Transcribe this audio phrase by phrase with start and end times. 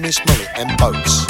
[0.00, 1.24] Miss Molly, and boats.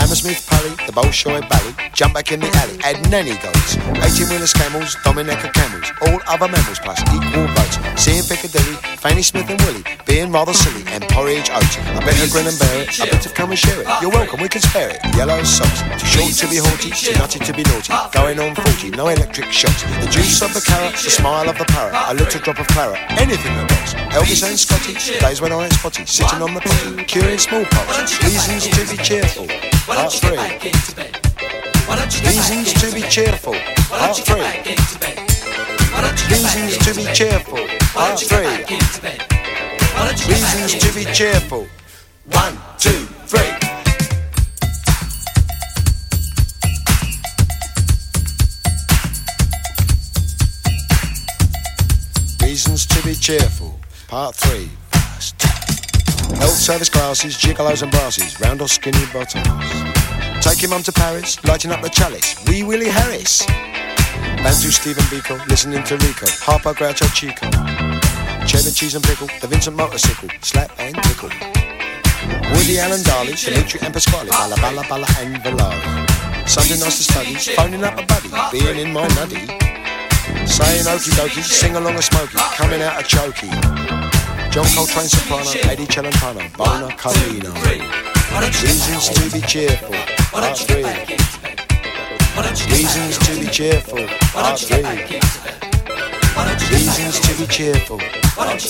[0.00, 4.52] Hammersmith Pally, the Bolshoi Bally, jump back in the alley, add nanny goats, 18 wheelers
[4.52, 7.76] camels, Dominica camels, all other mammals plus equal votes.
[7.94, 8.49] Seeing Piccadilly,
[9.00, 11.78] Fanny Smith and Willie, being rather silly, and porridge oats.
[11.96, 13.88] I better grin and bear it, I better come and share it.
[14.02, 15.00] You're welcome, we can spare it.
[15.16, 17.96] Yellow socks, too short to be haughty, too nutty to be naughty.
[18.12, 19.80] Going on 40, no electric shocks.
[20.04, 23.00] The juice of the carrot, the smile of the parrot, a little drop of claret,
[23.16, 23.94] anything that works.
[24.12, 28.20] Elvis and Scotty, days when I ain't spotty, sitting on the potty, curing smallpox.
[28.22, 29.48] Reasons to be cheerful.
[29.88, 30.36] Part three.
[32.28, 33.56] Reasons to be cheerful.
[33.88, 35.29] Part three.
[36.00, 37.58] Reasons to be cheerful.
[37.92, 38.46] Part three.
[40.32, 41.66] Reasons to be cheerful.
[42.32, 43.50] One, two, three.
[52.42, 53.78] Reasons to be cheerful.
[54.08, 54.70] Part three.
[56.38, 59.46] Health service glasses, gigolos and brasses, round or skinny bottoms.
[60.42, 62.42] Take Taking mum to Paris, lighting up the chalice.
[62.46, 63.44] Wee Willie Harris.
[64.42, 66.26] Bantu Stephen Biko, listening to Rico.
[66.44, 67.46] Harpo Groucho Chico.
[68.46, 70.28] Cheddar cheese and pickle, the Vincent motorcycle.
[70.40, 71.30] Slap and tickle.
[72.52, 74.28] Woody Allen Darley, Dimitri and Pasquale.
[74.30, 76.48] Balla Balla Balla and Valari.
[76.48, 79.46] Something nice to study, phoning up a buddy, being in my nuddy,
[80.46, 83.50] Saying okie dokie, sing along a smoky, coming out a chokey.
[84.50, 87.54] John Coltrane soprano, Eddie Celentano, Bona Carlino.
[88.62, 89.94] Reasons to be cheerful,
[90.32, 91.19] part three.
[92.40, 94.62] Reasons to be cheerful, part.
[96.70, 97.98] Reasons to be cheerful,
[98.34, 98.64] part.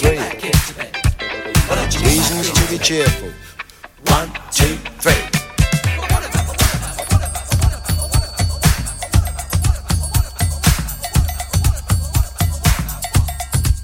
[2.02, 3.30] Reasons to be cheerful.
[4.06, 5.12] One, two, three.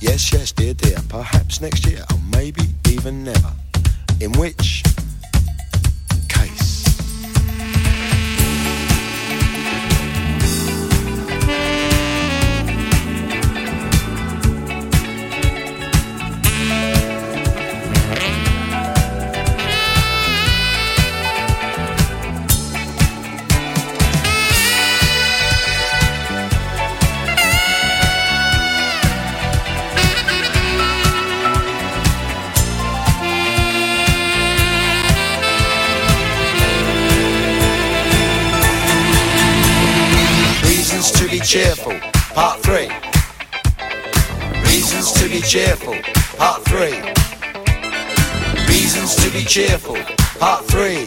[0.00, 0.98] Yes, yes, dear, dear.
[1.08, 3.52] Perhaps next year, or maybe even never.
[4.20, 4.82] In which
[41.46, 41.94] cheerful,
[42.34, 42.88] part three.
[44.66, 45.94] Reasons to be cheerful,
[46.36, 46.98] part three.
[48.66, 49.94] Reasons to be cheerful,
[50.40, 51.06] part three.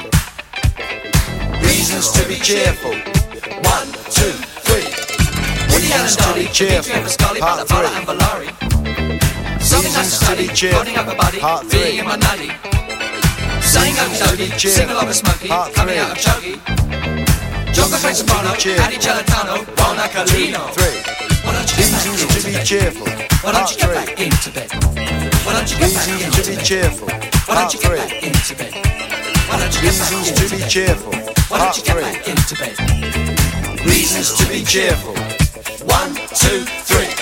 [1.59, 2.91] Reasons to be cheerful.
[3.67, 4.31] One, two,
[4.63, 4.87] three.
[5.75, 7.03] Reasons to be cheerful,
[7.41, 7.83] part three.
[9.59, 11.99] Reasons to be cheerful, part three.
[13.59, 17.28] Saying dokie, cheerful, sing along part coming out of Chokey.
[17.79, 18.83] Jongo Frank Reasons to be Soprano, cheerful.
[18.83, 20.67] Addy Celentano, Bona Carlino.
[20.75, 20.99] Three.
[21.47, 22.65] Why don't you get back into to be bed?
[22.65, 23.07] cheerful,
[23.39, 24.69] Why don't you get back into bed?
[25.47, 27.07] Why don't you get back Reasons into to be cheerful,
[27.47, 28.73] Why don't you get back into bed?
[29.47, 31.13] Why don't you get back Reasons into to be cheerful,
[31.47, 32.75] Why don't you get back into bed?
[33.87, 35.15] Reasons to be cheerful.
[35.87, 37.18] One, two, three.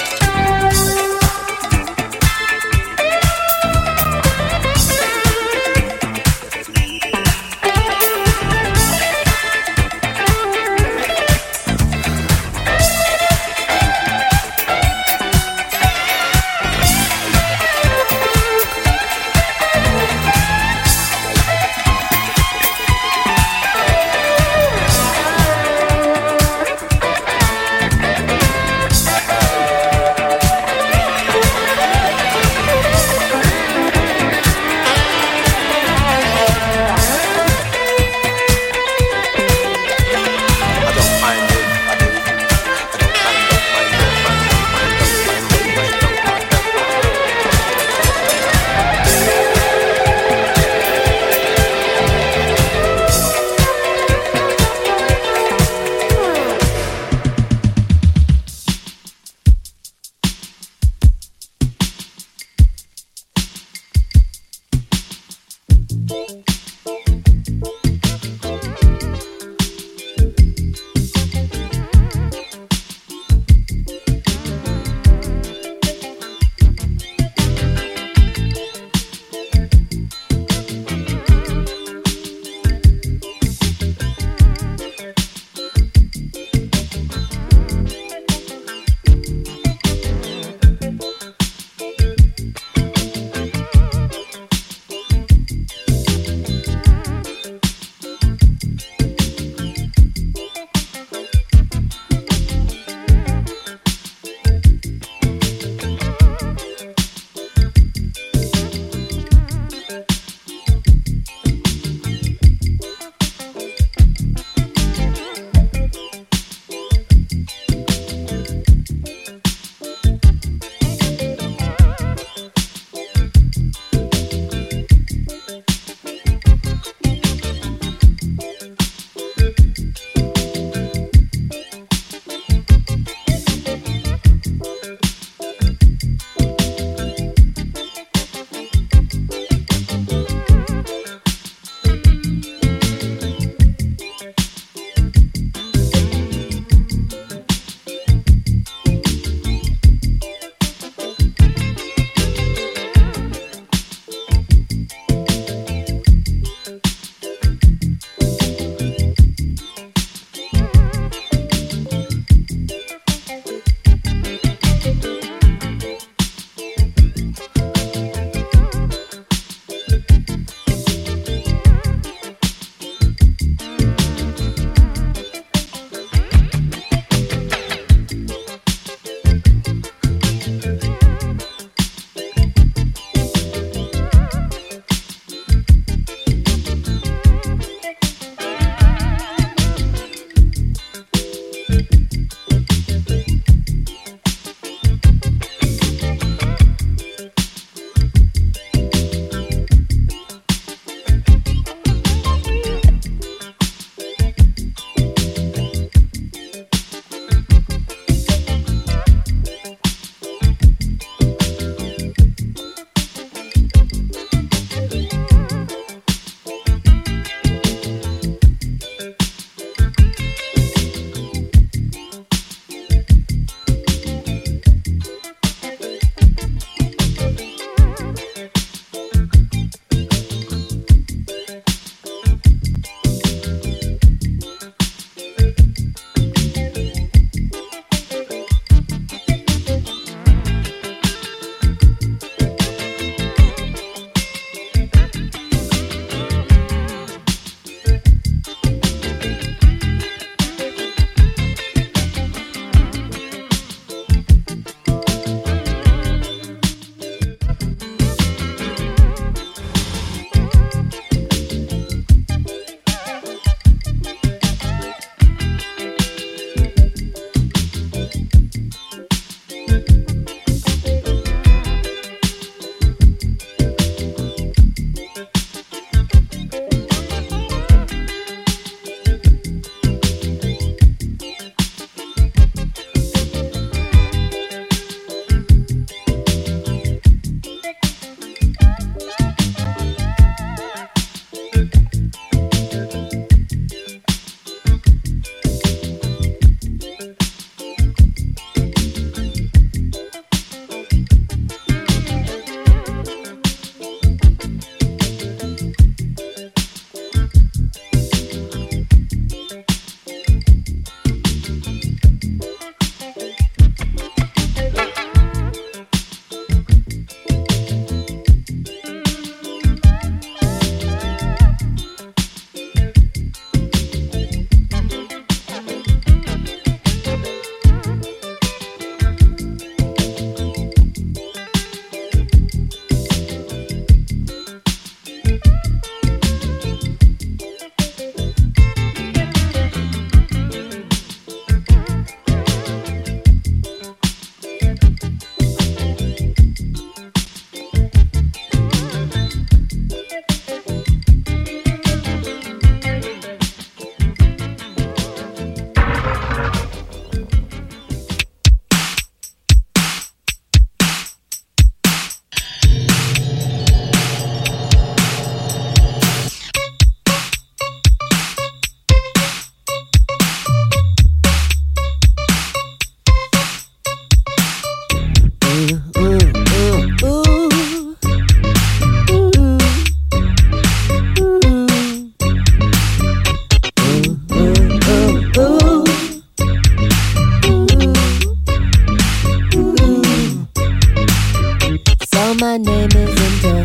[393.16, 393.57] 真的。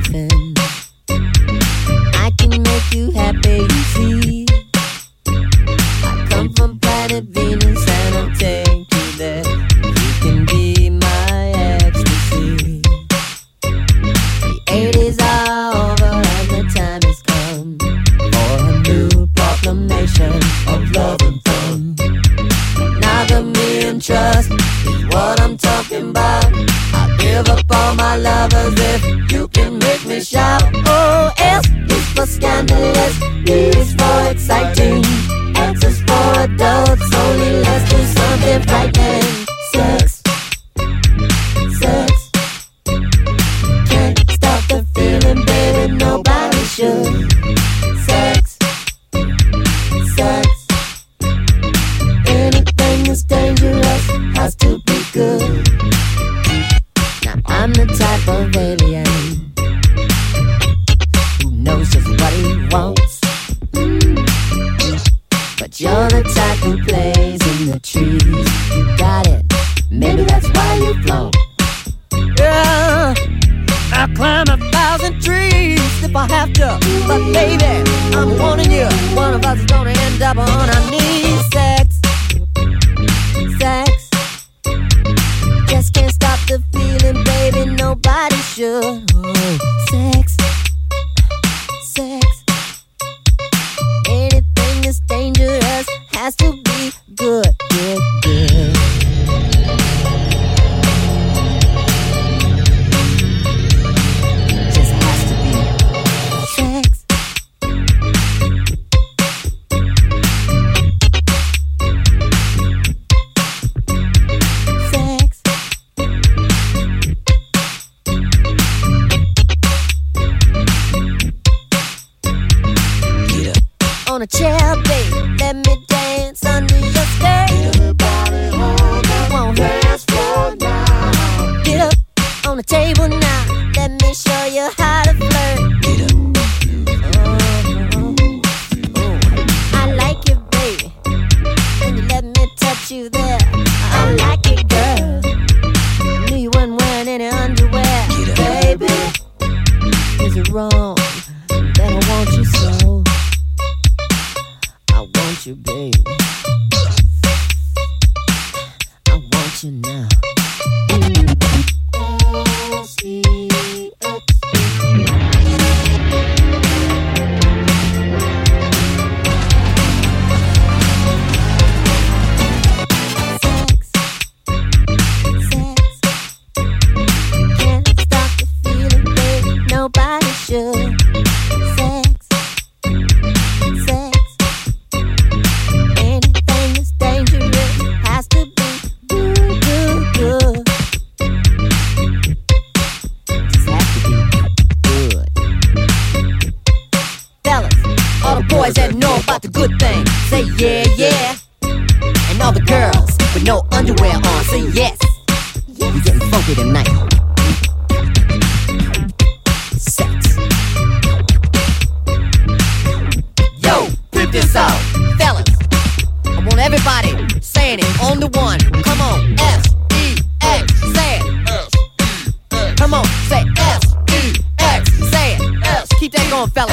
[226.42, 226.71] Keep that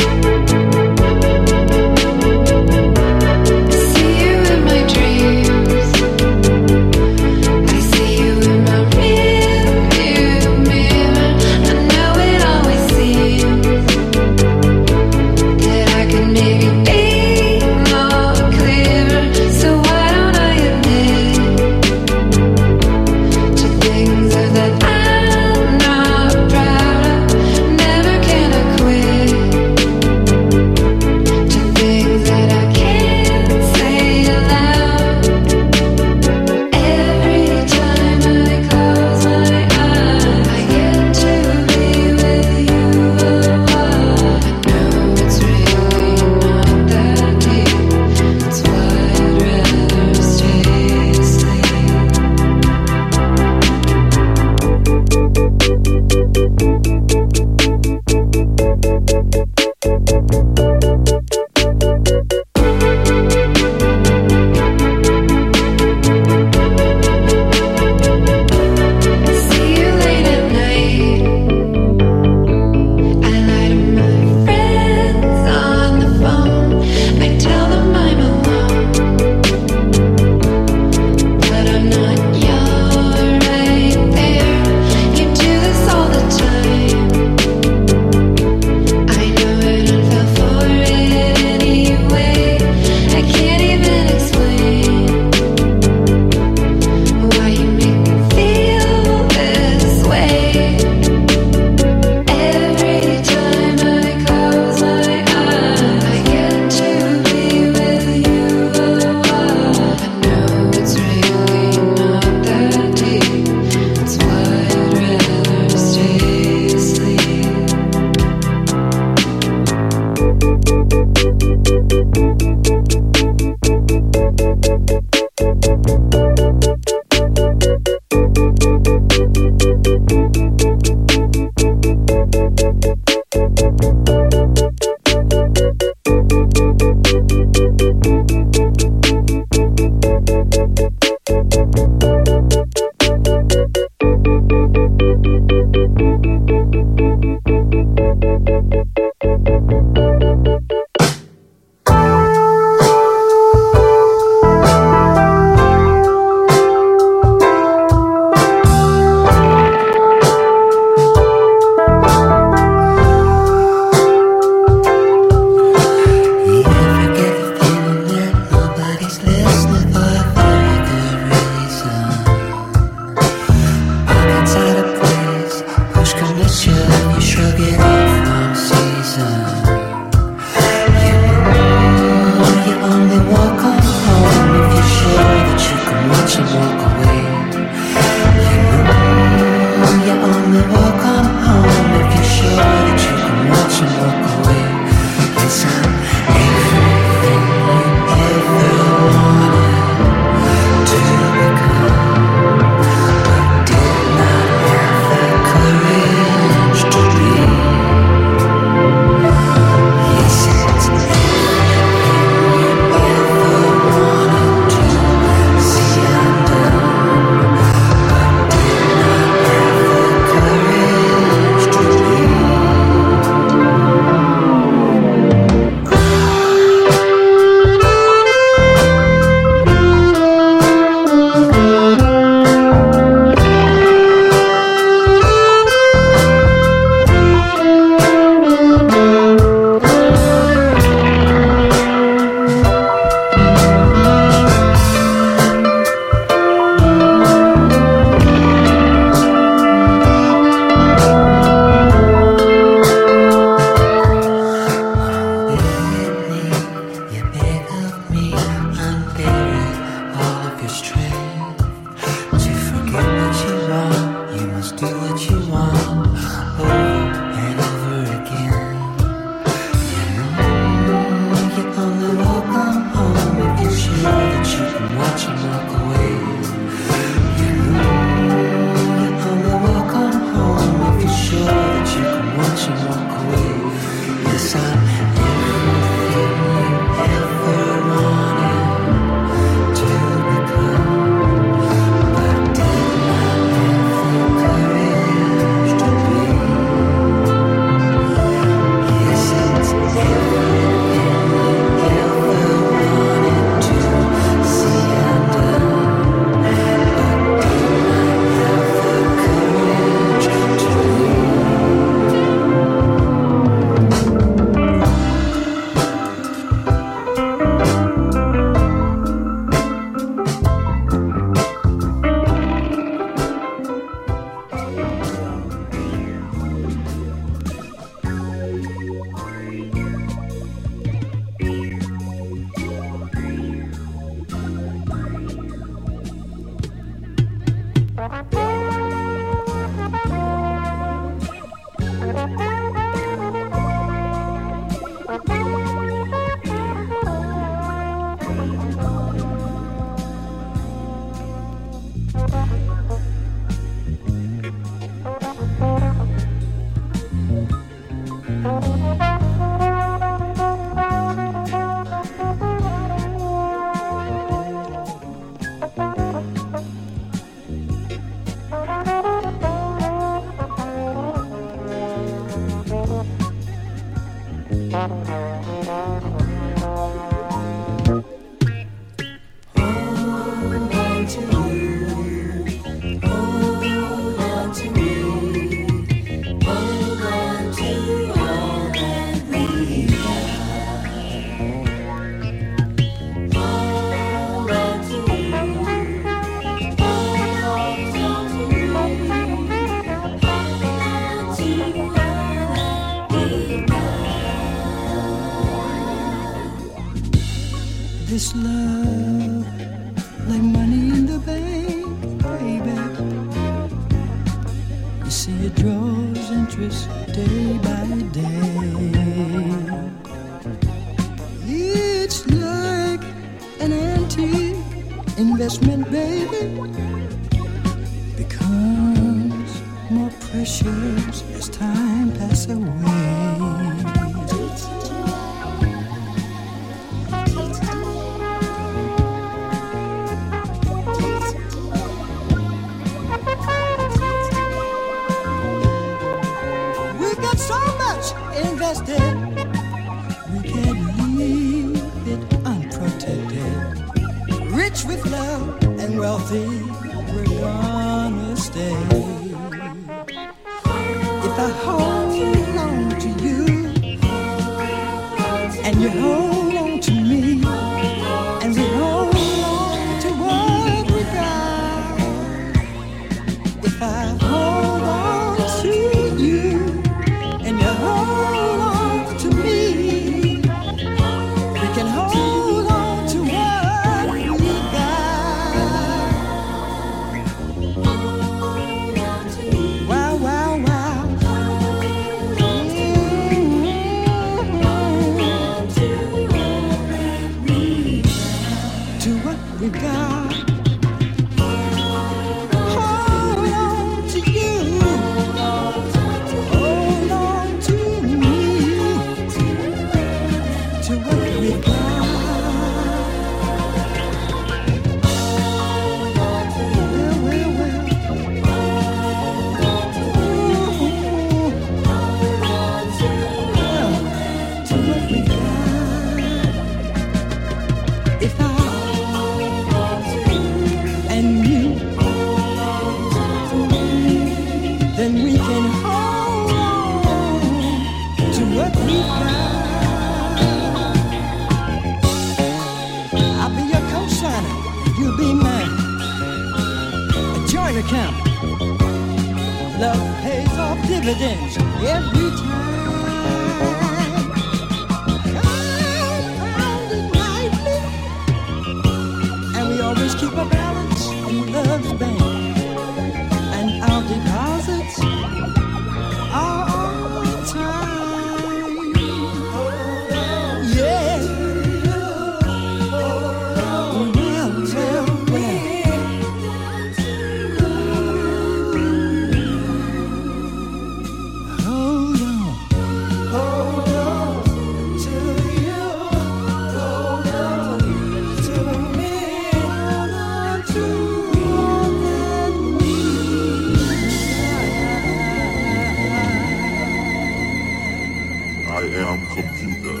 [598.80, 600.00] I am computer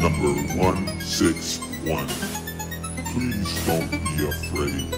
[0.00, 2.06] number 161.
[3.10, 4.94] Please don't be afraid.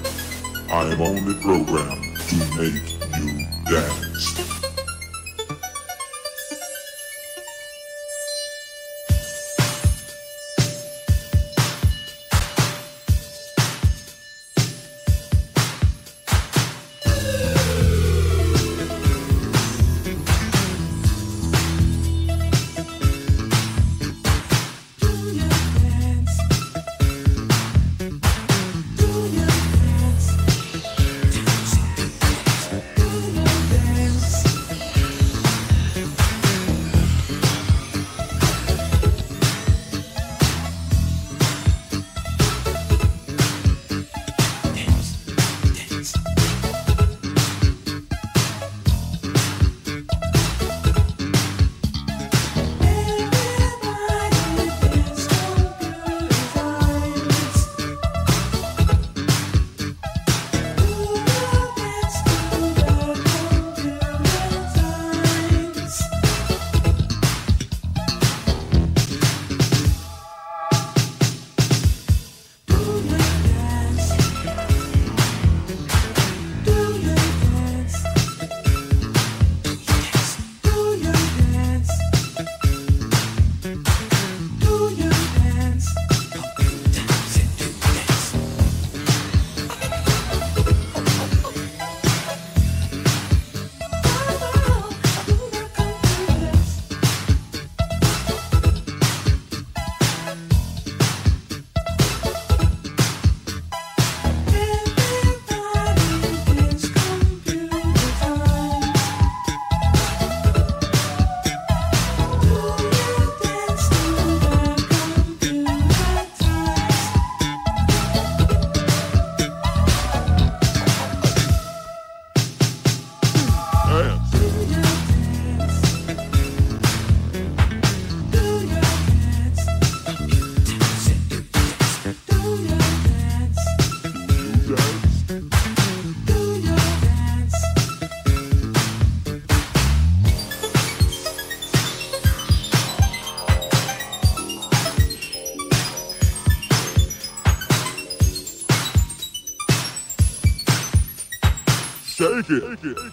[0.70, 2.84] I am only programmed to make
[3.16, 4.73] you dance.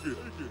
[0.06, 0.18] It.
[0.18, 0.51] Shake it.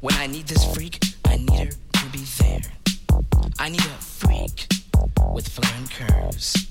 [0.00, 2.60] When I need this freak, I need her to be there.
[3.58, 4.66] I need a freak
[5.32, 6.68] with flowing curves.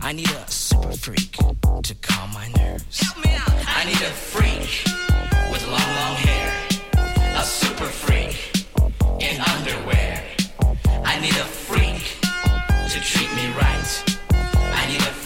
[0.00, 1.36] I need a super freak
[1.84, 3.00] to calm my nerves.
[3.00, 3.52] Help me out.
[3.64, 4.82] I need a freak
[5.52, 6.52] with long, long hair.
[7.36, 8.66] A super freak
[9.20, 10.24] in underwear.
[11.04, 12.18] I need a freak
[12.90, 14.18] to treat me right.
[14.74, 15.19] I need a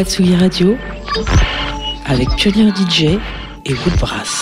[0.00, 0.78] Tsugi Radio
[2.06, 3.18] avec Pionnier DJ
[3.66, 4.41] et Woodbrass.